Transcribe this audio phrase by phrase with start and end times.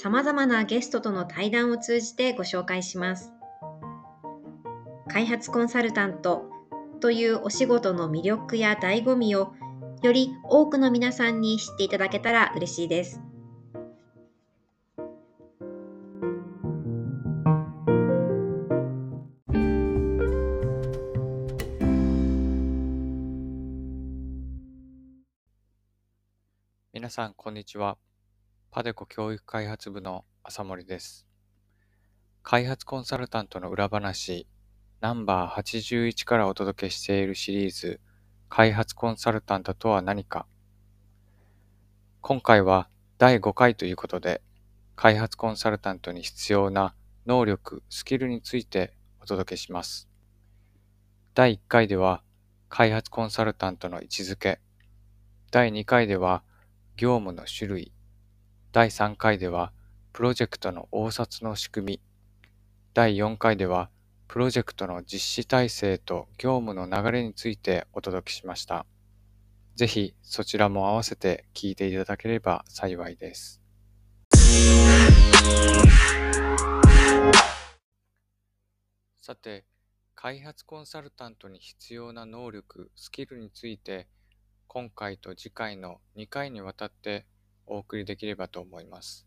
[0.00, 3.32] 様々なゲストとの対談を通じてご紹介します。
[5.08, 6.44] 開発コンサルタント
[7.00, 9.54] というお仕事の魅力や醍醐味を
[10.02, 13.20] より多くの皆さんに知っていただけたら嬉しいです。
[26.92, 27.98] 皆さん、こんにちは。
[28.78, 31.26] パデコ教育開発部の浅森です。
[32.44, 34.46] 開発コンサルタントの裏話
[35.00, 38.00] ナンバー81からお届けしているシリーズ
[38.48, 40.46] 開発コンサルタントとは何か
[42.20, 44.42] 今回は第5回ということで
[44.94, 46.94] 開発コンサルタントに必要な
[47.26, 50.08] 能力、スキルについてお届けします。
[51.34, 52.22] 第1回では
[52.68, 54.60] 開発コンサルタントの位置づけ、
[55.50, 56.44] 第2回では
[56.96, 57.92] 業務の種類、
[58.70, 59.72] 第3回では、
[60.12, 62.00] プロジェクトの応札の仕組み。
[62.92, 63.88] 第4回では、
[64.26, 68.84] プロジェクトの実施体制と業務の流れについてお届けしました。
[69.74, 73.62] ぜひそちらも合わせて聞いていただければ幸いです。
[79.22, 79.64] さて、
[80.14, 84.08] 開発コンサルタントに必要な能力、スキルについて、
[84.66, 87.24] 今回と次回の2回にわたって
[87.68, 89.26] お送りできればと思います。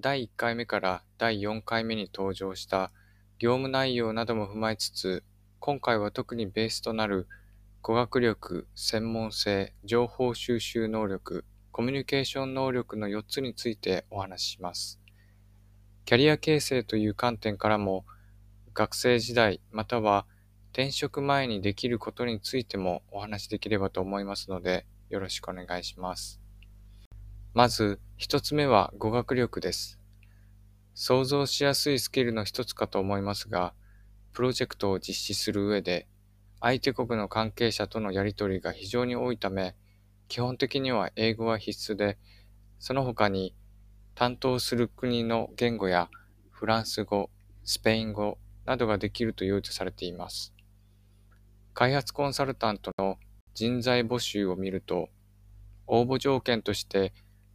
[0.00, 2.90] 第1回目から第4回目に登場した
[3.38, 5.24] 業務内容なども踏まえつつ、
[5.60, 7.28] 今回は特にベースとなる
[7.82, 15.00] 語学力、専門性、情報収集能力、コミュニケーション能力の4つについてお話しします。
[16.04, 18.04] キャリア形成という観点からも、
[18.74, 20.26] 学生時代または
[20.72, 26.43] 転職前にできることについてもお話しできればと思いますので、よろしくお願いします。
[27.54, 30.00] まず一つ目は語学力です。
[30.92, 33.74] 想像しやすいスキルの一つかと思いますが、
[34.32, 36.08] プロジェクトを実施する上で、
[36.60, 39.76] 相手国の関係者とのやり取りが非常に多いため、
[40.26, 42.18] 基本的には英語は必須で、
[42.80, 43.54] その他に
[44.16, 46.10] 担当する国の言語や
[46.50, 47.30] フランス語、
[47.62, 50.52] スペイン語などができると優とされています。
[51.72, 53.18] 開発コンサルタントの
[53.54, 55.08] 人材募集を見ると、
[55.86, 57.12] 応募条件として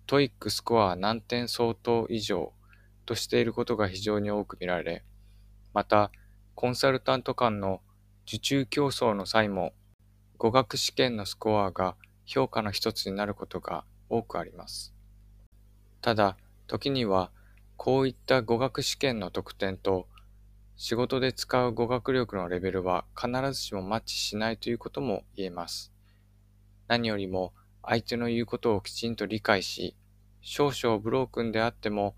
[0.09, 2.51] TOEIC スコア何点相当以上
[3.05, 5.03] としていることが非常に多く見られ、
[5.71, 6.09] また、
[6.55, 7.81] コンサルタント間の
[8.27, 9.71] 受注競争の際も、
[10.39, 14.95] 語学試験のスコアが評価の一つになることが多くあります。
[16.01, 17.29] ただ、時には、
[17.77, 20.07] こういった語学試験の得点と、
[20.75, 25.93] 仕事で使う語学力のレベルは必ずしもマッチしないということも言えます。
[26.87, 27.53] 何よりも
[27.83, 29.95] 相手の言うことをきちんと理解し、
[30.41, 32.15] 少々ブロークンであっても、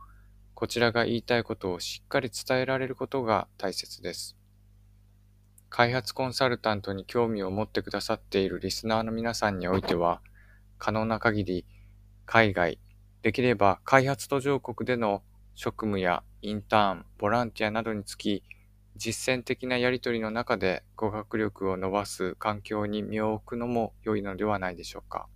[0.53, 4.37] こちらが言いたいことをしっかり伝えられることが大切です。
[5.69, 10.21] 開発コンサルタントに興味を持ってくださっているリスナーの皆さんにおいては、
[10.77, 11.65] 可能な限り
[12.25, 12.79] 海外、
[13.21, 15.23] できれば開発途上国での
[15.55, 18.43] 職務やインターン、ボランティアなどにつき、
[18.95, 25.27] 実践的なやり取りの中で語学力を伸ばす環境に身を置くのも良いのではないでしょうか。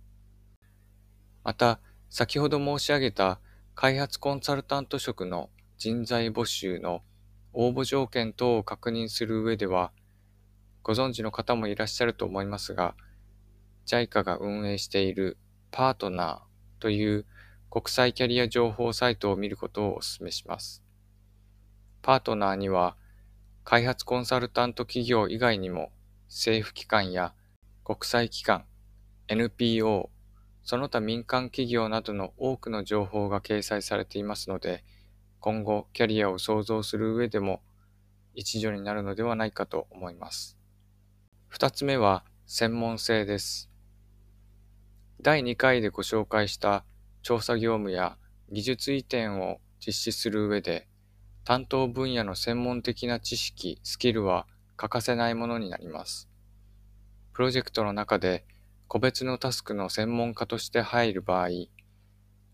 [1.46, 1.78] また、
[2.10, 3.38] 先ほど申し上げた
[3.76, 5.48] 開発コンサルタント職の
[5.78, 7.02] 人材募集の
[7.52, 9.92] 応募条件等を確認する上では、
[10.82, 12.96] ご存知の方もいらっしゃると思いますが、
[13.86, 15.38] JICA が運営している
[15.70, 17.26] パートナーという
[17.70, 20.82] 国際キャリア情報サイトを見ることをお勧めします。
[22.02, 22.96] パートナーには、
[23.62, 25.92] 開発コンサルタント企業以外にも
[26.26, 27.34] 政府機関や
[27.84, 28.64] 国際機関、
[29.28, 30.10] NPO、
[30.66, 34.82] その他民間企業などの多くの情報が掲載されていますので、
[35.38, 37.62] 今後キャリアを創造する上でも
[38.34, 40.58] 一助になるのではないかと思います。
[41.46, 43.70] 二つ目は専門性です。
[45.22, 46.84] 第2回でご紹介した
[47.22, 48.18] 調査業務や
[48.50, 50.88] 技術移転を実施する上で
[51.44, 56.28] 担当分野の専門的な知識、スキルは欠かせないものになります。
[57.34, 58.44] プロジェクトの中で
[58.88, 61.48] 個別のタスクの専門家として入る場合、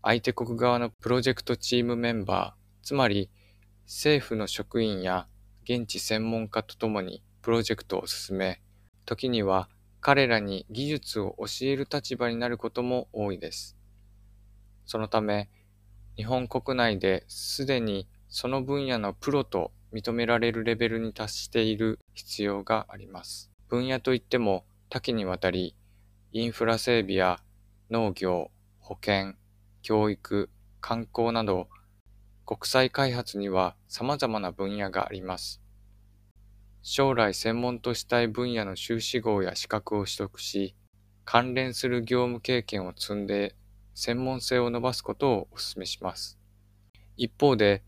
[0.01, 3.29] 相手国側のプロジェクトチームメンバー、つまり
[3.85, 5.27] 政府の職員や
[5.63, 8.61] 現地専門家とともにプロジェクトを進め、
[9.05, 9.69] 時には
[10.01, 13.77] 彼らに技術を教える立場になることも多いです。
[14.85, 15.49] そのため、
[16.17, 23.51] 日本国内ですでにその分野のプロと認められるレベルに達している必要があります。
[23.69, 25.75] 分野といっても多岐にわたり、
[26.35, 27.37] インフラ整備や
[27.91, 28.49] 農業、
[28.79, 29.37] 保健、
[29.83, 30.49] 教育、
[30.81, 31.69] 観光など、
[32.43, 35.61] 国際開発には様々な分野があります。
[36.81, 40.75] 将来専門としたい分野の修士号や資格を取得し、
[41.23, 43.55] 関連する業務経験を積んで
[43.93, 46.39] 専門性を伸ばすことをお勧めします。
[47.15, 47.83] 一方で、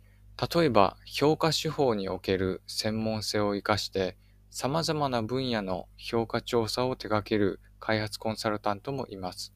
[0.54, 4.16] 例えば評価手法における専門性を活かして
[4.57, 9.54] 様々な分野の評価調査を手掛ける開発コンサルタントもいます。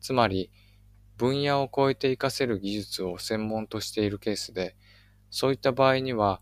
[0.00, 0.52] つまり、
[1.16, 4.76] 分野を超えて活かせる技術を専門としているケースで、
[5.30, 6.40] そういった場合には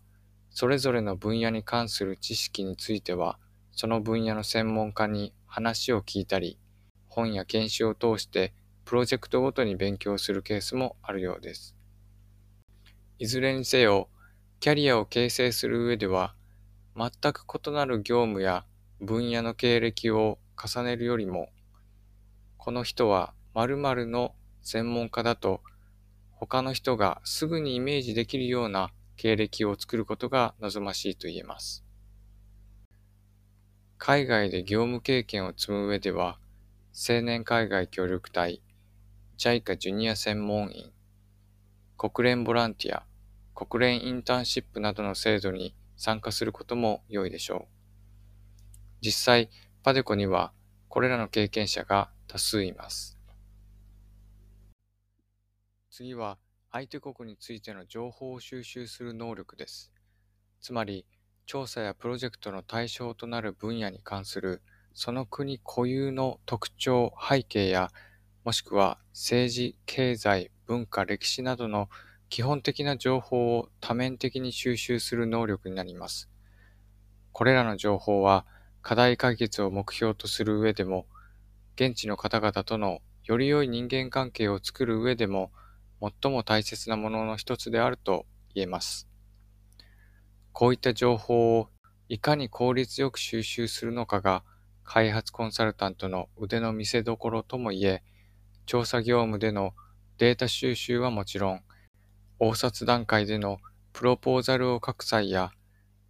[0.51, 3.39] それぞれの分野に関する知識については、
[3.71, 6.59] その分野の専門家に話を聞いたり、
[7.07, 8.53] 本や研修を通して
[8.85, 11.75] プロジェクトごとに勉強するケースもあるようです。
[13.17, 14.09] いずれにせよ、
[14.59, 16.35] キャリアを形成する上では、
[16.99, 18.65] 全く異なる業務や
[18.99, 21.47] 分野の経歴を重ねるよりも、
[22.57, 25.61] この人は〇〇の専門家だと、
[26.31, 31.85] 他の人がすぐにイメージできるような経歴を作ることが望ましいと言えます。
[33.97, 36.37] 海外で業務経験を積む上では、
[36.91, 38.61] 青年海外協力隊、
[39.37, 40.91] JICA ジュニア専門員、
[41.97, 43.05] 国連ボランティア、
[43.55, 47.73] 国連インターンシップなどの制度に参加することも良いでしょう。
[49.01, 49.49] 実際、
[49.83, 50.51] パデコには
[50.87, 53.19] これらの経験者が多数います。
[55.91, 56.39] 次は
[56.71, 59.91] 相手国についての情報を収集する能力です。
[60.61, 61.05] つまり、
[61.45, 64.61] 調査やプロジェクトの対象となる分野に関する
[64.93, 67.91] その国固有の特徴、背景や、
[68.43, 71.89] もしくは政治、経済、文化、歴史などの
[72.29, 76.29] 基本的な情報を多面的に収集する能力になります。
[77.31, 78.45] これらの情報は
[78.81, 81.07] 課題解決を目標とする上でも、
[81.75, 85.51] 現地の方々とのより良い人間関係を作る上でも
[86.01, 89.07] 最も大切なものの一つであると言えます。
[90.53, 91.69] こういった情報を
[92.09, 94.43] いかに効率よく収集するのかが
[94.83, 98.03] 開発コンサルタントの腕の見せ所ともいえ、
[98.65, 99.73] 調査業務での
[100.17, 101.61] データ収集はもちろん、
[102.39, 103.59] 応札段階での
[103.91, 105.51] プロポーザルを書く際や、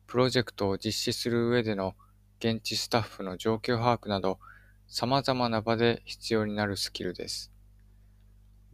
[0.05, 1.95] プロジェクトを実施する上での
[2.39, 4.39] 現地スタッフの状況把握など、
[4.87, 7.51] 様々な場で必要になるスキルです。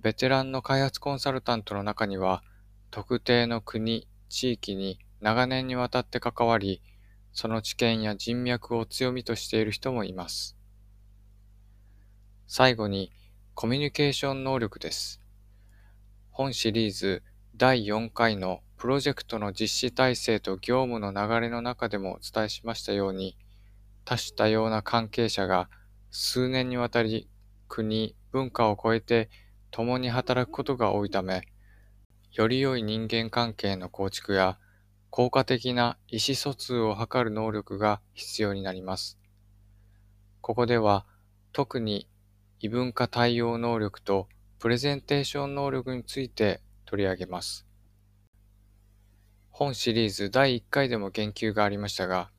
[0.02, 2.44] ベテランの開発コンサルタントの中には、
[2.92, 6.81] 特定の国、地域に長年にわたって関わり、
[7.32, 10.58] その知見や人脈を強みとしている人もいます。
[12.48, 13.13] 最後に、
[13.53, 15.22] コミュニケーション能力です。
[16.32, 17.24] 本シリーズ
[17.58, 23.38] 第4回のプロジェクトの実施体制と業務の流れの中でもお伝えしましたように、
[24.04, 25.70] 多種多様な関係者が
[26.12, 27.30] 数年にわたり
[27.70, 29.30] 国、文化を超えて
[29.72, 31.44] 共に働くことが多いため、
[32.34, 34.60] より良い人間関係の構築や
[35.10, 39.18] 効果的な意思疎通を図る能力が必要になります。
[40.42, 41.06] ここでは
[41.54, 42.10] 特に
[42.60, 44.28] 異文化対応能力と
[44.60, 47.65] プレゼンテーション能力について取り上げます。
[49.50, 52.32] 本シリーズ第1回でも言及がありましたが、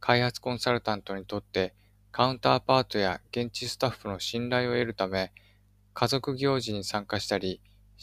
[0.00, 1.74] 開発コンサルタントにとって
[2.10, 5.32] カウンターパートや現地スタッフの信頼を得るため、
[5.94, 7.60] 家族行事に参加したり、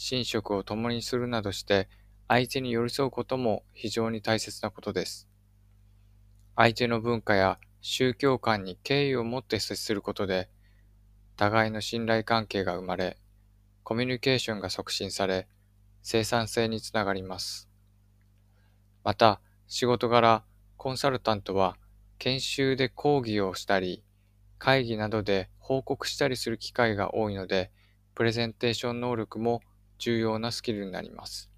[0.09, 1.89] 寝食を共にするなどして
[2.27, 5.27] 相手に寄り添うことも非常に大切なことです。
[6.55, 10.49] 相手の文化や宗教観に敬意を持って接することで、
[11.35, 13.17] 互いの信頼関係が生まれ、
[13.83, 15.47] コミュニケーションが促進され、
[16.07, 17.67] 生産性につながります。
[19.03, 20.43] また、仕事柄、
[20.77, 21.77] コンサルタントは
[22.19, 24.03] 研修で講義をしたり、
[24.59, 27.71] 会議などで報告したりする機会が多いので、
[28.13, 29.61] プレゼンテーション能力も
[29.97, 31.49] 重要なスキルになります。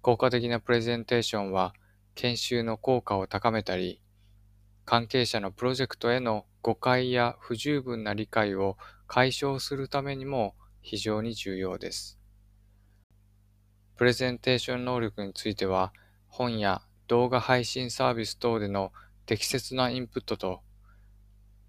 [0.00, 1.74] 効果的なプレゼンテーションは
[2.14, 4.00] 研修の効果を高めたり、
[4.84, 8.76] 関係者のプロジェクトへの誤解や不十分な理解を
[9.08, 12.20] 解消するためにも非常に重要です。
[13.96, 15.92] プレゼンテーション能力については、
[16.28, 18.92] 本や動画配信サービス等での
[19.24, 20.60] 適切なインプットと、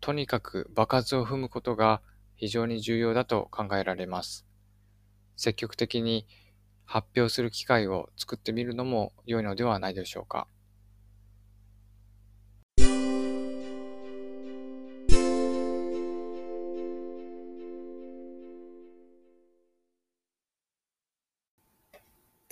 [0.01, 2.01] とにかく場数を踏むことが
[2.35, 4.45] 非常に重要だと考えられます。
[5.37, 6.27] 積極的に
[6.85, 10.47] 発表する機会を作ってみるのも良いのではないでしょうか。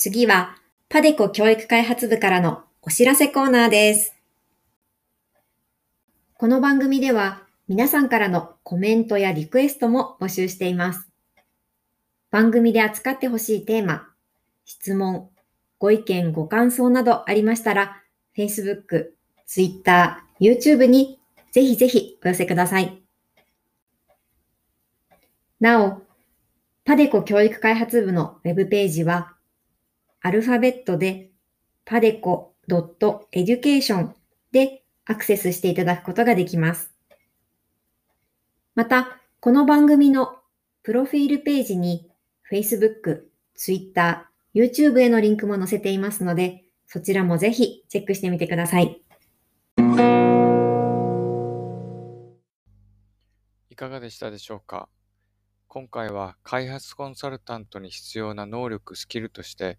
[0.07, 0.55] 次は、
[0.88, 4.15] パデコ教育開発部からのお知らせコーナーです。
[6.35, 11.09] この番組では皆さんからのコメントやリクエストも募集しています。
[12.29, 14.07] 番組で扱ってほしいテーマ、
[14.63, 15.31] 質問、
[15.79, 18.03] ご意見、ご感想などありましたら、
[18.38, 19.07] Facebook、
[19.47, 21.19] Twitter、YouTube に
[21.51, 23.01] ぜひぜひお寄せください。
[25.59, 26.03] なお、
[26.83, 29.34] パデコ教育開発部のウェブページは、
[30.25, 31.29] アルファベットで
[31.86, 34.10] padeco.education
[34.51, 36.91] でアクセスしていただくことができます。
[38.74, 40.39] また、この番組の
[40.82, 42.10] プロフィールページに
[42.51, 49.00] Facebook、Twitter、YouTube へのリンクも載せていますので、そちらもぜひチェックしてみてください。
[53.70, 54.89] いかがでしたでしょうか？
[55.67, 59.77] 今回は開発コンサルタントに必要な能力、スキルとして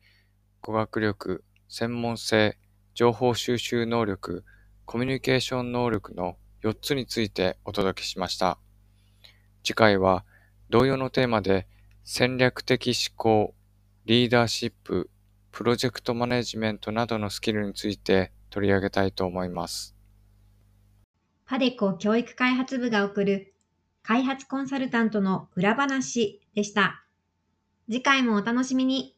[0.60, 2.58] 語学力、専門性、
[2.94, 4.44] 情報収集能力、
[4.84, 8.58] コミュニケーション能力の4つについてお届けしました。
[9.62, 10.25] 次回は
[10.70, 11.66] 同様のテーマで
[12.04, 13.54] 戦略的思考、
[14.04, 15.10] リーダーシップ、
[15.50, 19.96] プロジェクトマネジメントなどのスキルについて取り上げたいと思います。
[21.46, 23.54] パデコ教育開発部が送る
[24.02, 27.04] 開発コンサルタントの裏話でした。
[27.86, 29.15] 次回もお楽しみに。